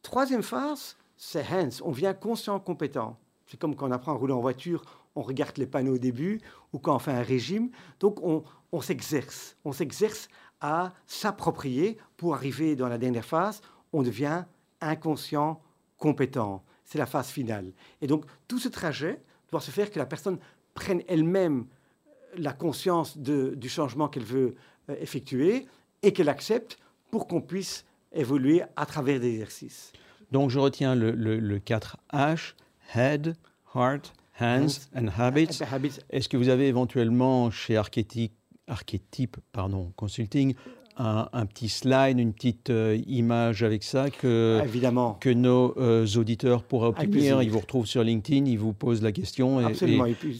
Troisième 0.03 0.43
phase, 0.43 0.97
c'est 1.17 1.45
hands. 1.51 1.83
On 1.83 1.91
vient 1.91 2.15
conscient, 2.15 2.61
compétent. 2.61 3.19
C'est 3.47 3.59
comme 3.59 3.75
quand 3.75 3.89
on 3.89 3.93
apprend 3.93 4.13
à 4.13 4.17
rouler 4.17 4.33
en 4.33 4.41
voiture, 4.41 4.85
on 5.17 5.23
regarde 5.23 5.57
les 5.59 5.67
panneaux 5.67 5.95
au 5.95 5.99
début 5.99 6.41
ou 6.73 6.79
quand 6.79 6.95
on 6.95 6.99
fait 6.99 7.13
un 7.13 7.23
régime. 7.23 7.71
Donc 7.99 8.21
on, 8.23 8.45
s'exerce. 8.81 9.57
On 9.65 9.73
s'exerce 9.73 10.29
à 10.61 10.93
s'approprier 11.07 11.97
pour 12.17 12.35
arriver 12.35 12.77
dans 12.77 12.89
la 12.89 12.99
dernière 12.99 13.25
phase. 13.25 13.63
On 13.93 14.03
devient 14.03 14.45
inconscient, 14.81 15.61
compétent. 15.97 16.63
C'est 16.85 16.99
la 16.99 17.07
phase 17.07 17.29
finale. 17.29 17.73
Et 18.03 18.07
donc 18.07 18.27
tout 18.47 18.59
ce 18.59 18.69
trajet 18.69 19.23
doit 19.51 19.61
se 19.61 19.71
faire 19.71 19.91
que 19.91 19.99
la 19.99 20.07
personne 20.07 20.39
prenne 20.75 21.03
elle-même 21.09 21.67
la 22.37 22.53
conscience 22.53 23.17
du 23.17 23.69
changement 23.69 24.09
qu'elle 24.09 24.25
veut 24.25 24.57
euh, 24.91 24.97
effectuer 25.01 25.67
et 26.03 26.13
qu'elle 26.13 26.29
accepte 26.29 26.79
pour 27.11 27.27
qu'on 27.27 27.41
puisse 27.41 27.87
évoluer 28.13 28.63
à 28.77 28.85
travers 28.85 29.19
des 29.21 29.31
exercices. 29.31 29.93
Donc 30.33 30.51
je 30.51 30.59
retiens 30.59 30.95
le, 30.95 31.13
le, 31.13 31.59
4H, 31.59 32.55
Head, 32.95 33.37
Heart, 33.75 34.13
Hands 34.41 34.67
and 34.95 35.09
Habits. 35.19 35.61
Est-ce 36.11 36.29
que 36.29 36.37
vous 36.37 36.49
avez 36.49 36.69
éventuellement 36.69 37.51
chez 37.51 37.77
Archetype, 37.77 38.35
Archetype 38.67 39.37
pardon, 39.53 39.93
Consulting 39.97 40.55
un, 40.99 41.47
petit 41.47 41.69
slide, 41.69 42.19
une 42.19 42.33
petite 42.33 42.71
euh, 42.71 42.99
image 43.07 43.63
avec 43.63 43.83
ça 43.83 44.09
que, 44.11 44.63
Évidemment. 44.65 45.19
que 45.21 45.29
nos 45.29 45.75
euh, 45.77 46.07
auditeurs 46.17 46.63
pourraient 46.63 46.89
obtenir? 46.89 47.43
Ils 47.43 47.51
vous 47.51 47.59
retrouvent 47.59 47.87
sur 47.87 48.03
LinkedIn, 48.03 48.47
ils 48.47 48.59
vous 48.59 48.73
posent 48.73 49.03
la 49.03 49.13
question 49.13 49.61
et, 49.61 49.75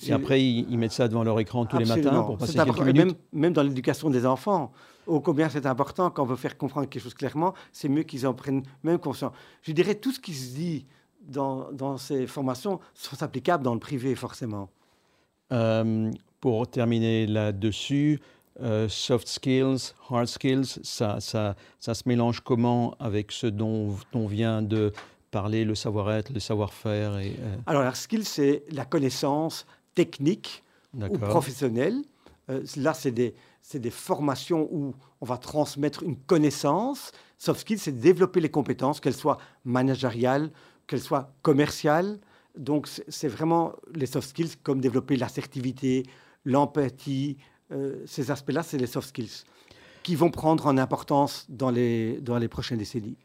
et, 0.09 0.13
après 0.13 0.43
ils, 0.43 0.79
mettent 0.79 0.93
ça 0.93 1.09
devant 1.09 1.25
leur 1.25 1.39
écran 1.41 1.67
tous 1.67 1.79
les 1.79 1.85
matins 1.85 2.23
pour 2.23 2.39
passer 2.39 2.55
quelques 2.55 2.81
minutes. 2.81 2.97
Même, 2.97 3.15
même 3.33 3.53
dans 3.53 3.63
l'éducation 3.63 4.09
des 4.09 4.25
enfants, 4.25 4.73
ô 5.07 5.21
combien 5.21 5.49
c'est 5.51 5.67
important 5.67 6.11
quand 6.11 6.23
on 6.23 6.27
veut 6.27 6.37
faire 6.37 6.57
comprendre 6.57 6.89
quelque 6.89 7.03
chose 7.03 7.15
clairement, 7.15 7.53
c'est 7.73 7.89
mieux 7.89 8.05
qu'ils 8.05 8.27
en 8.27 8.33
prennent 8.33 8.63
même 8.83 8.99
conscience. 8.99 9.33
Je 9.63 9.73
dirais 9.73 9.97
tout 9.97 10.13
ce 10.13 10.21
qui 10.21 10.33
se 10.33 10.55
dit 10.55 10.87
dans, 11.27 11.71
dans 11.73 11.99
ces 11.99 12.27
formations 12.27 12.81
sont 12.95 13.23
applicables 13.23 13.65
dans 13.65 13.75
le 13.75 13.81
privé 13.81 14.15
forcément. 14.15 14.69
Euh, 15.53 16.11
pour 16.41 16.69
terminer 16.69 17.27
là-dessus, 17.27 18.21
euh, 18.61 18.89
soft 18.89 19.29
skills, 19.29 19.93
hard 20.11 20.27
skills, 20.27 20.81
ça, 20.83 21.21
ça, 21.21 21.57
ça, 21.79 21.95
se 21.95 22.03
mélange 22.07 22.41
comment 22.41 22.95
avec 22.99 23.33
ce 23.33 23.47
dont 23.47 23.97
on 24.13 24.27
vient 24.27 24.63
de 24.63 24.93
parler, 25.31 25.65
le 25.65 25.75
savoir-être, 25.75 26.33
le 26.33 26.41
savoir-faire 26.41 27.19
et, 27.19 27.37
euh, 27.39 27.57
Alors, 27.67 27.83
hard 27.83 27.97
skills, 27.97 28.25
c'est 28.25 28.65
la 28.71 28.85
connaissance 28.85 29.67
technique 29.95 30.63
ou 30.95 31.19
professionnelle. 31.19 32.03
là, 32.77 32.95
c'est 32.95 33.11
des, 33.11 33.35
c'est 33.61 33.81
des 33.81 33.91
formations 33.91 34.69
où 34.71 34.95
on 35.21 35.27
va 35.27 35.37
transmettre 35.37 36.03
une 36.03 36.17
connaissance. 36.17 37.13
Soft 37.39 37.61
skills, 37.61 37.79
c'est 37.79 37.99
développer 37.99 38.41
les 38.41 38.51
compétences, 38.51 39.01
qu'elles 39.01 39.15
soient 39.15 39.39
managériales, 39.65 40.51
qu'elles 40.87 41.01
soient 41.01 41.33
commerciales. 41.43 42.19
Donc, 42.57 42.89
c'est 43.09 43.29
vraiment 43.29 43.75
les 43.95 44.07
soft 44.07 44.31
skills 44.31 44.57
comme 44.63 44.81
développer 44.81 45.17
l'assertivité, 45.17 46.05
l'empathie. 46.45 47.37
Euh, 47.73 48.03
ces 48.07 48.31
aspects-là, 48.31 48.63
c'est 48.63 48.79
les 48.79 48.87
soft 48.87 49.09
skills 49.09 49.45
qui 50.03 50.15
vont 50.15 50.31
prendre 50.31 50.67
en 50.67 50.79
importance 50.79 51.47
dans 51.49 51.71
les, 51.71 52.21
dans 52.21 52.39
les 52.39 52.49
prochaines 52.49 52.79
décennies. 52.79 53.17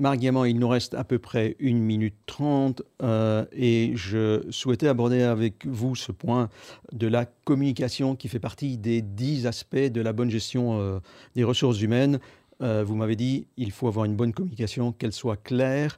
Marc 0.00 0.22
il 0.22 0.58
nous 0.58 0.68
reste 0.68 0.94
à 0.94 1.02
peu 1.02 1.18
près 1.18 1.56
une 1.58 1.80
minute 1.80 2.14
trente 2.26 2.82
euh, 3.02 3.44
et 3.50 3.92
je 3.96 4.44
souhaitais 4.50 4.86
aborder 4.86 5.22
avec 5.22 5.66
vous 5.66 5.96
ce 5.96 6.12
point 6.12 6.50
de 6.92 7.08
la 7.08 7.24
communication 7.24 8.14
qui 8.14 8.28
fait 8.28 8.38
partie 8.38 8.78
des 8.78 9.02
dix 9.02 9.46
aspects 9.46 9.76
de 9.76 10.00
la 10.00 10.12
bonne 10.12 10.30
gestion 10.30 10.78
euh, 10.78 11.00
des 11.34 11.42
ressources 11.42 11.80
humaines. 11.80 12.20
Vous 12.60 12.96
m'avez 12.96 13.14
dit 13.14 13.46
il 13.56 13.70
faut 13.70 13.86
avoir 13.86 14.04
une 14.04 14.16
bonne 14.16 14.32
communication, 14.32 14.90
qu'elle 14.90 15.12
soit 15.12 15.36
claire 15.36 15.96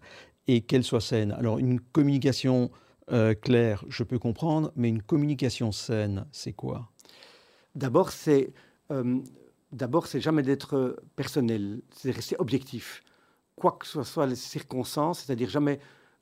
et 0.50 0.60
qu'elle 0.62 0.84
soit 0.84 1.00
saine. 1.00 1.32
Alors 1.32 1.58
une 1.58 1.80
communication 1.80 2.70
claire, 3.42 3.84
je 3.88 4.04
peux 4.04 4.20
comprendre, 4.20 4.70
mais 4.76 4.88
une 4.88 5.02
communication 5.02 5.72
saine, 5.72 6.26
c'est 6.30 6.52
quoi? 6.52 6.88
D'abord, 7.74 8.12
c'est 8.12 8.52
d'abord 9.72 10.06
c'est 10.06 10.20
jamais 10.20 10.42
d'être 10.42 11.02
personnel, 11.16 11.82
c'est 11.90 12.12
rester 12.12 12.36
objectif 12.38 13.02
quoi 13.60 13.72
que 13.72 13.86
ce 13.86 14.02
soit 14.02 14.26
les 14.26 14.34
circonstances, 14.34 15.20
c'est-à-dire 15.20 15.48
jamais 15.48 15.78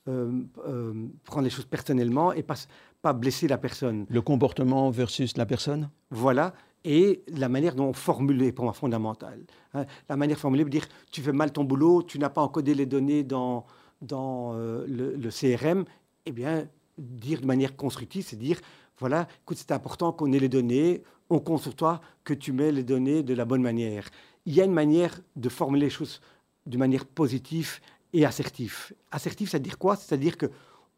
euh, 0.07 0.43
euh, 0.67 1.07
prendre 1.23 1.45
les 1.45 1.49
choses 1.49 1.65
personnellement 1.65 2.33
et 2.33 2.43
pas, 2.43 2.55
pas 3.01 3.13
blesser 3.13 3.47
la 3.47 3.57
personne. 3.57 4.05
Le 4.09 4.21
comportement 4.21 4.91
versus 4.91 5.35
la 5.37 5.45
personne? 5.45 5.89
Voilà. 6.11 6.53
Et 6.83 7.23
la 7.27 7.49
manière 7.49 7.75
dont 7.75 7.87
on 7.87 7.93
formule 7.93 8.41
est 8.43 8.51
pour 8.51 8.65
moi 8.65 8.73
fondamentale. 8.73 9.41
Hein. 9.73 9.85
La 10.07 10.15
manière 10.15 10.37
formulée 10.37 10.63
veut 10.63 10.69
dire 10.69 10.87
tu 11.11 11.21
fais 11.21 11.33
mal 11.33 11.51
ton 11.51 11.63
boulot, 11.63 12.03
tu 12.03 12.19
n'as 12.19 12.29
pas 12.29 12.41
encodé 12.41 12.73
les 12.75 12.85
données 12.85 13.23
dans, 13.23 13.65
dans 14.01 14.53
euh, 14.53 14.85
le, 14.87 15.29
CRM. 15.29 15.85
Eh 16.25 16.31
bien, 16.31 16.67
dire 16.97 17.41
de 17.41 17.45
manière 17.45 17.75
constructive, 17.75 18.25
c'est 18.25 18.35
dire 18.37 18.59
voilà, 18.99 19.27
écoute, 19.43 19.57
c'est 19.57 19.71
important 19.71 20.11
qu'on 20.11 20.33
ait 20.33 20.39
les 20.39 20.49
données, 20.49 21.03
on 21.29 21.39
compte 21.39 21.61
sur 21.61 21.75
toi 21.75 22.01
que 22.25 22.33
tu 22.33 22.51
mets 22.51 22.71
les 22.71 22.83
données 22.83 23.23
de 23.23 23.33
la 23.33 23.45
bonne 23.45 23.61
manière. 23.61 24.09
Il 24.45 24.53
y 24.53 24.61
a 24.61 24.65
une 24.65 24.73
manière 24.73 25.21
de 25.35 25.47
formuler 25.47 25.85
les 25.85 25.89
choses 25.89 26.19
de 26.65 26.77
manière 26.77 27.05
positive 27.05 27.79
et 28.13 28.25
assertive. 28.25 28.93
Assertif, 29.11 29.51
c'est-à-dire 29.51 29.77
quoi? 29.77 29.95
C'est-à-dire 29.95 30.37
que 30.37 30.47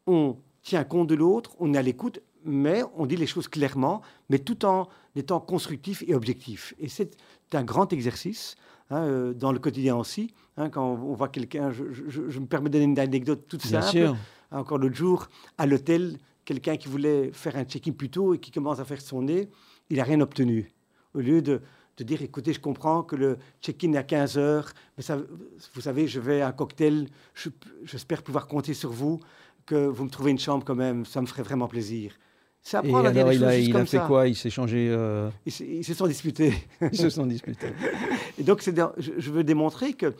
on 0.06 0.36
tient 0.62 0.84
compte 0.84 1.08
de 1.08 1.14
l'autre, 1.14 1.54
on 1.60 1.74
est 1.74 1.78
à 1.78 1.82
l'écoute, 1.82 2.20
mais 2.44 2.82
on 2.96 3.06
dit 3.06 3.16
les 3.16 3.26
choses 3.26 3.48
clairement, 3.48 4.02
mais 4.30 4.38
tout 4.38 4.64
en 4.64 4.88
étant 5.14 5.40
constructif 5.40 6.02
et 6.06 6.14
objectif. 6.14 6.74
Et 6.78 6.88
c'est 6.88 7.16
un 7.52 7.62
grand 7.62 7.92
exercice 7.92 8.56
hein, 8.92 9.02
euh, 9.02 9.34
dans 9.34 9.52
le 9.52 9.58
quotidien 9.58 9.96
aussi. 9.96 10.32
Hein, 10.56 10.70
quand 10.70 10.84
on 10.84 11.14
voit 11.14 11.28
quelqu'un, 11.28 11.70
je, 11.70 11.82
me 12.38 12.46
permets 12.46 12.68
de 12.68 12.74
donner 12.74 12.84
une 12.84 12.98
anecdote 12.98 13.46
toute 13.48 13.62
simple. 13.62 14.14
Encore 14.50 14.78
l'autre 14.78 14.94
jour, 14.94 15.28
à 15.56 15.66
l'hôtel, 15.66 16.18
quelqu'un 16.44 16.76
qui 16.76 16.88
voulait 16.88 17.30
faire 17.32 17.56
un 17.56 17.64
check-in 17.64 17.92
plus 17.92 18.10
tôt 18.10 18.34
et 18.34 18.38
qui 18.38 18.50
commence 18.50 18.80
à 18.80 18.84
faire 18.84 19.00
son 19.00 19.22
nez, 19.22 19.48
il 19.88 19.96
n'a 19.96 20.04
rien 20.04 20.20
obtenu. 20.20 20.70
Au 21.14 21.20
lieu 21.20 21.40
de 21.40 21.62
de 21.98 22.04
dire 22.04 22.22
écoutez, 22.22 22.52
je 22.52 22.60
comprends 22.60 23.02
que 23.02 23.16
le 23.16 23.38
check-in 23.60 23.92
est 23.92 23.98
à 23.98 24.02
15 24.02 24.38
heures, 24.38 24.72
mais 24.96 25.02
ça, 25.02 25.18
vous 25.74 25.80
savez, 25.80 26.06
je 26.08 26.20
vais 26.20 26.40
à 26.40 26.48
un 26.48 26.52
cocktail, 26.52 27.08
j'espère 27.84 28.22
pouvoir 28.22 28.46
compter 28.46 28.74
sur 28.74 28.90
vous, 28.90 29.20
que 29.66 29.86
vous 29.86 30.04
me 30.04 30.10
trouvez 30.10 30.30
une 30.30 30.38
chambre 30.38 30.64
quand 30.64 30.74
même, 30.74 31.04
ça 31.04 31.20
me 31.20 31.26
ferait 31.26 31.42
vraiment 31.42 31.68
plaisir. 31.68 32.12
Ça 32.62 32.80
dire 32.80 33.02
les 33.02 33.36
il 33.36 33.44
a, 33.44 33.58
il 33.58 33.76
a 33.76 33.84
fait 33.84 33.98
quoi? 34.06 34.28
Il 34.28 34.36
s'est 34.36 34.50
changé 34.50 34.88
euh... 34.88 35.28
Ils, 35.44 35.84
se 35.84 35.94
sont 35.94 36.06
disputés. 36.06 36.54
Ils 36.80 36.96
se 36.96 37.10
sont 37.10 37.26
disputés. 37.26 37.72
Et 38.38 38.44
donc, 38.44 38.62
je, 38.62 38.70
je 39.18 39.30
veux 39.30 39.42
démontrer 39.42 39.94
que 39.94 40.14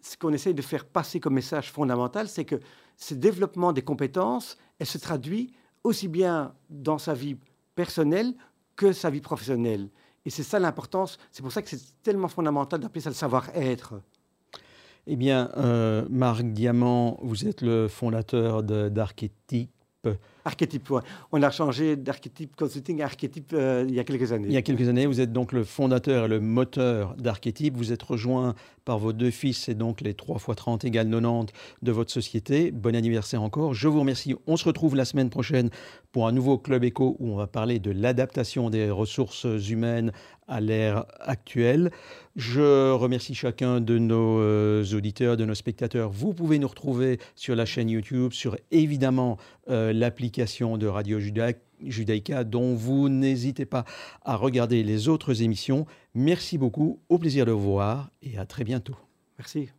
ce 0.00 0.16
qu'on 0.16 0.32
essaye 0.32 0.54
de 0.54 0.62
faire 0.62 0.84
passer 0.84 1.18
comme 1.18 1.34
message 1.34 1.72
fondamental, 1.72 2.28
c'est 2.28 2.44
que 2.44 2.60
ce 2.96 3.14
développement 3.14 3.72
des 3.72 3.82
compétences, 3.82 4.56
elle 4.78 4.86
se 4.86 4.98
traduit 4.98 5.52
aussi 5.82 6.06
bien 6.08 6.54
dans 6.68 6.98
sa 6.98 7.14
vie 7.14 7.36
personnelle 7.74 8.34
que 8.76 8.92
sa 8.92 9.10
vie 9.10 9.20
professionnelle. 9.20 9.88
Et 10.24 10.30
c'est 10.30 10.42
ça 10.42 10.58
l'importance. 10.58 11.18
C'est 11.30 11.42
pour 11.42 11.52
ça 11.52 11.62
que 11.62 11.68
c'est 11.68 12.02
tellement 12.02 12.28
fondamental 12.28 12.80
d'appeler 12.80 13.00
ça 13.00 13.10
le 13.10 13.14
savoir-être. 13.14 14.00
Eh 15.06 15.16
bien, 15.16 15.50
euh, 15.56 16.06
Marc 16.10 16.42
Diamant, 16.42 17.18
vous 17.22 17.46
êtes 17.46 17.62
le 17.62 17.88
fondateur 17.88 18.62
d'Archétype 18.62 19.70
Archétype, 20.44 20.92
on 21.32 21.42
a 21.42 21.50
changé 21.50 21.96
d'archétype 21.96 22.56
consulting 22.56 23.02
à 23.02 23.04
archétype 23.04 23.52
euh, 23.52 23.84
il 23.88 23.94
y 23.94 24.00
a 24.00 24.04
quelques 24.04 24.32
années. 24.32 24.48
Il 24.48 24.54
y 24.54 24.56
a 24.56 24.62
quelques 24.62 24.88
années, 24.88 25.06
vous 25.06 25.20
êtes 25.20 25.32
donc 25.32 25.52
le 25.52 25.64
fondateur 25.64 26.24
et 26.24 26.28
le 26.28 26.40
moteur 26.40 27.14
d'Archétype. 27.16 27.76
Vous 27.76 27.92
êtes 27.92 28.02
rejoint 28.02 28.54
par 28.84 28.98
vos 28.98 29.12
deux 29.12 29.30
fils 29.30 29.68
et 29.68 29.74
donc 29.74 30.00
les 30.00 30.14
3 30.14 30.36
x 30.36 30.56
30 30.56 30.84
égale 30.84 31.10
90 31.10 31.52
de 31.82 31.92
votre 31.92 32.10
société. 32.10 32.70
Bon 32.70 32.94
anniversaire 32.96 33.42
encore. 33.42 33.74
Je 33.74 33.88
vous 33.88 34.00
remercie. 34.00 34.34
On 34.46 34.56
se 34.56 34.64
retrouve 34.64 34.96
la 34.96 35.04
semaine 35.04 35.30
prochaine 35.30 35.70
pour 36.12 36.26
un 36.26 36.32
nouveau 36.32 36.58
Club 36.58 36.84
Éco 36.84 37.16
où 37.18 37.32
on 37.32 37.36
va 37.36 37.46
parler 37.46 37.78
de 37.78 37.90
l'adaptation 37.90 38.70
des 38.70 38.90
ressources 38.90 39.46
humaines 39.68 40.12
à 40.48 40.60
l'ère 40.60 41.04
actuelle. 41.20 41.90
Je 42.34 42.90
remercie 42.90 43.34
chacun 43.34 43.80
de 43.80 43.98
nos 43.98 44.40
euh, 44.40 44.84
auditeurs, 44.94 45.36
de 45.36 45.44
nos 45.44 45.54
spectateurs. 45.54 46.10
Vous 46.10 46.34
pouvez 46.34 46.58
nous 46.58 46.66
retrouver 46.66 47.18
sur 47.36 47.54
la 47.54 47.64
chaîne 47.64 47.88
YouTube, 47.88 48.32
sur 48.32 48.56
évidemment 48.72 49.36
euh, 49.68 49.92
l'application 49.92 50.29
de 50.30 50.86
Radio 50.86 51.18
Judaïka, 51.18 52.44
dont 52.44 52.74
vous 52.74 53.08
n'hésitez 53.08 53.66
pas 53.66 53.84
à 54.22 54.36
regarder 54.36 54.82
les 54.82 55.08
autres 55.08 55.42
émissions. 55.42 55.86
Merci 56.14 56.58
beaucoup, 56.58 57.00
au 57.08 57.18
plaisir 57.18 57.46
de 57.46 57.52
vous 57.52 57.72
voir 57.72 58.10
et 58.22 58.38
à 58.38 58.46
très 58.46 58.64
bientôt. 58.64 58.96
Merci. 59.38 59.70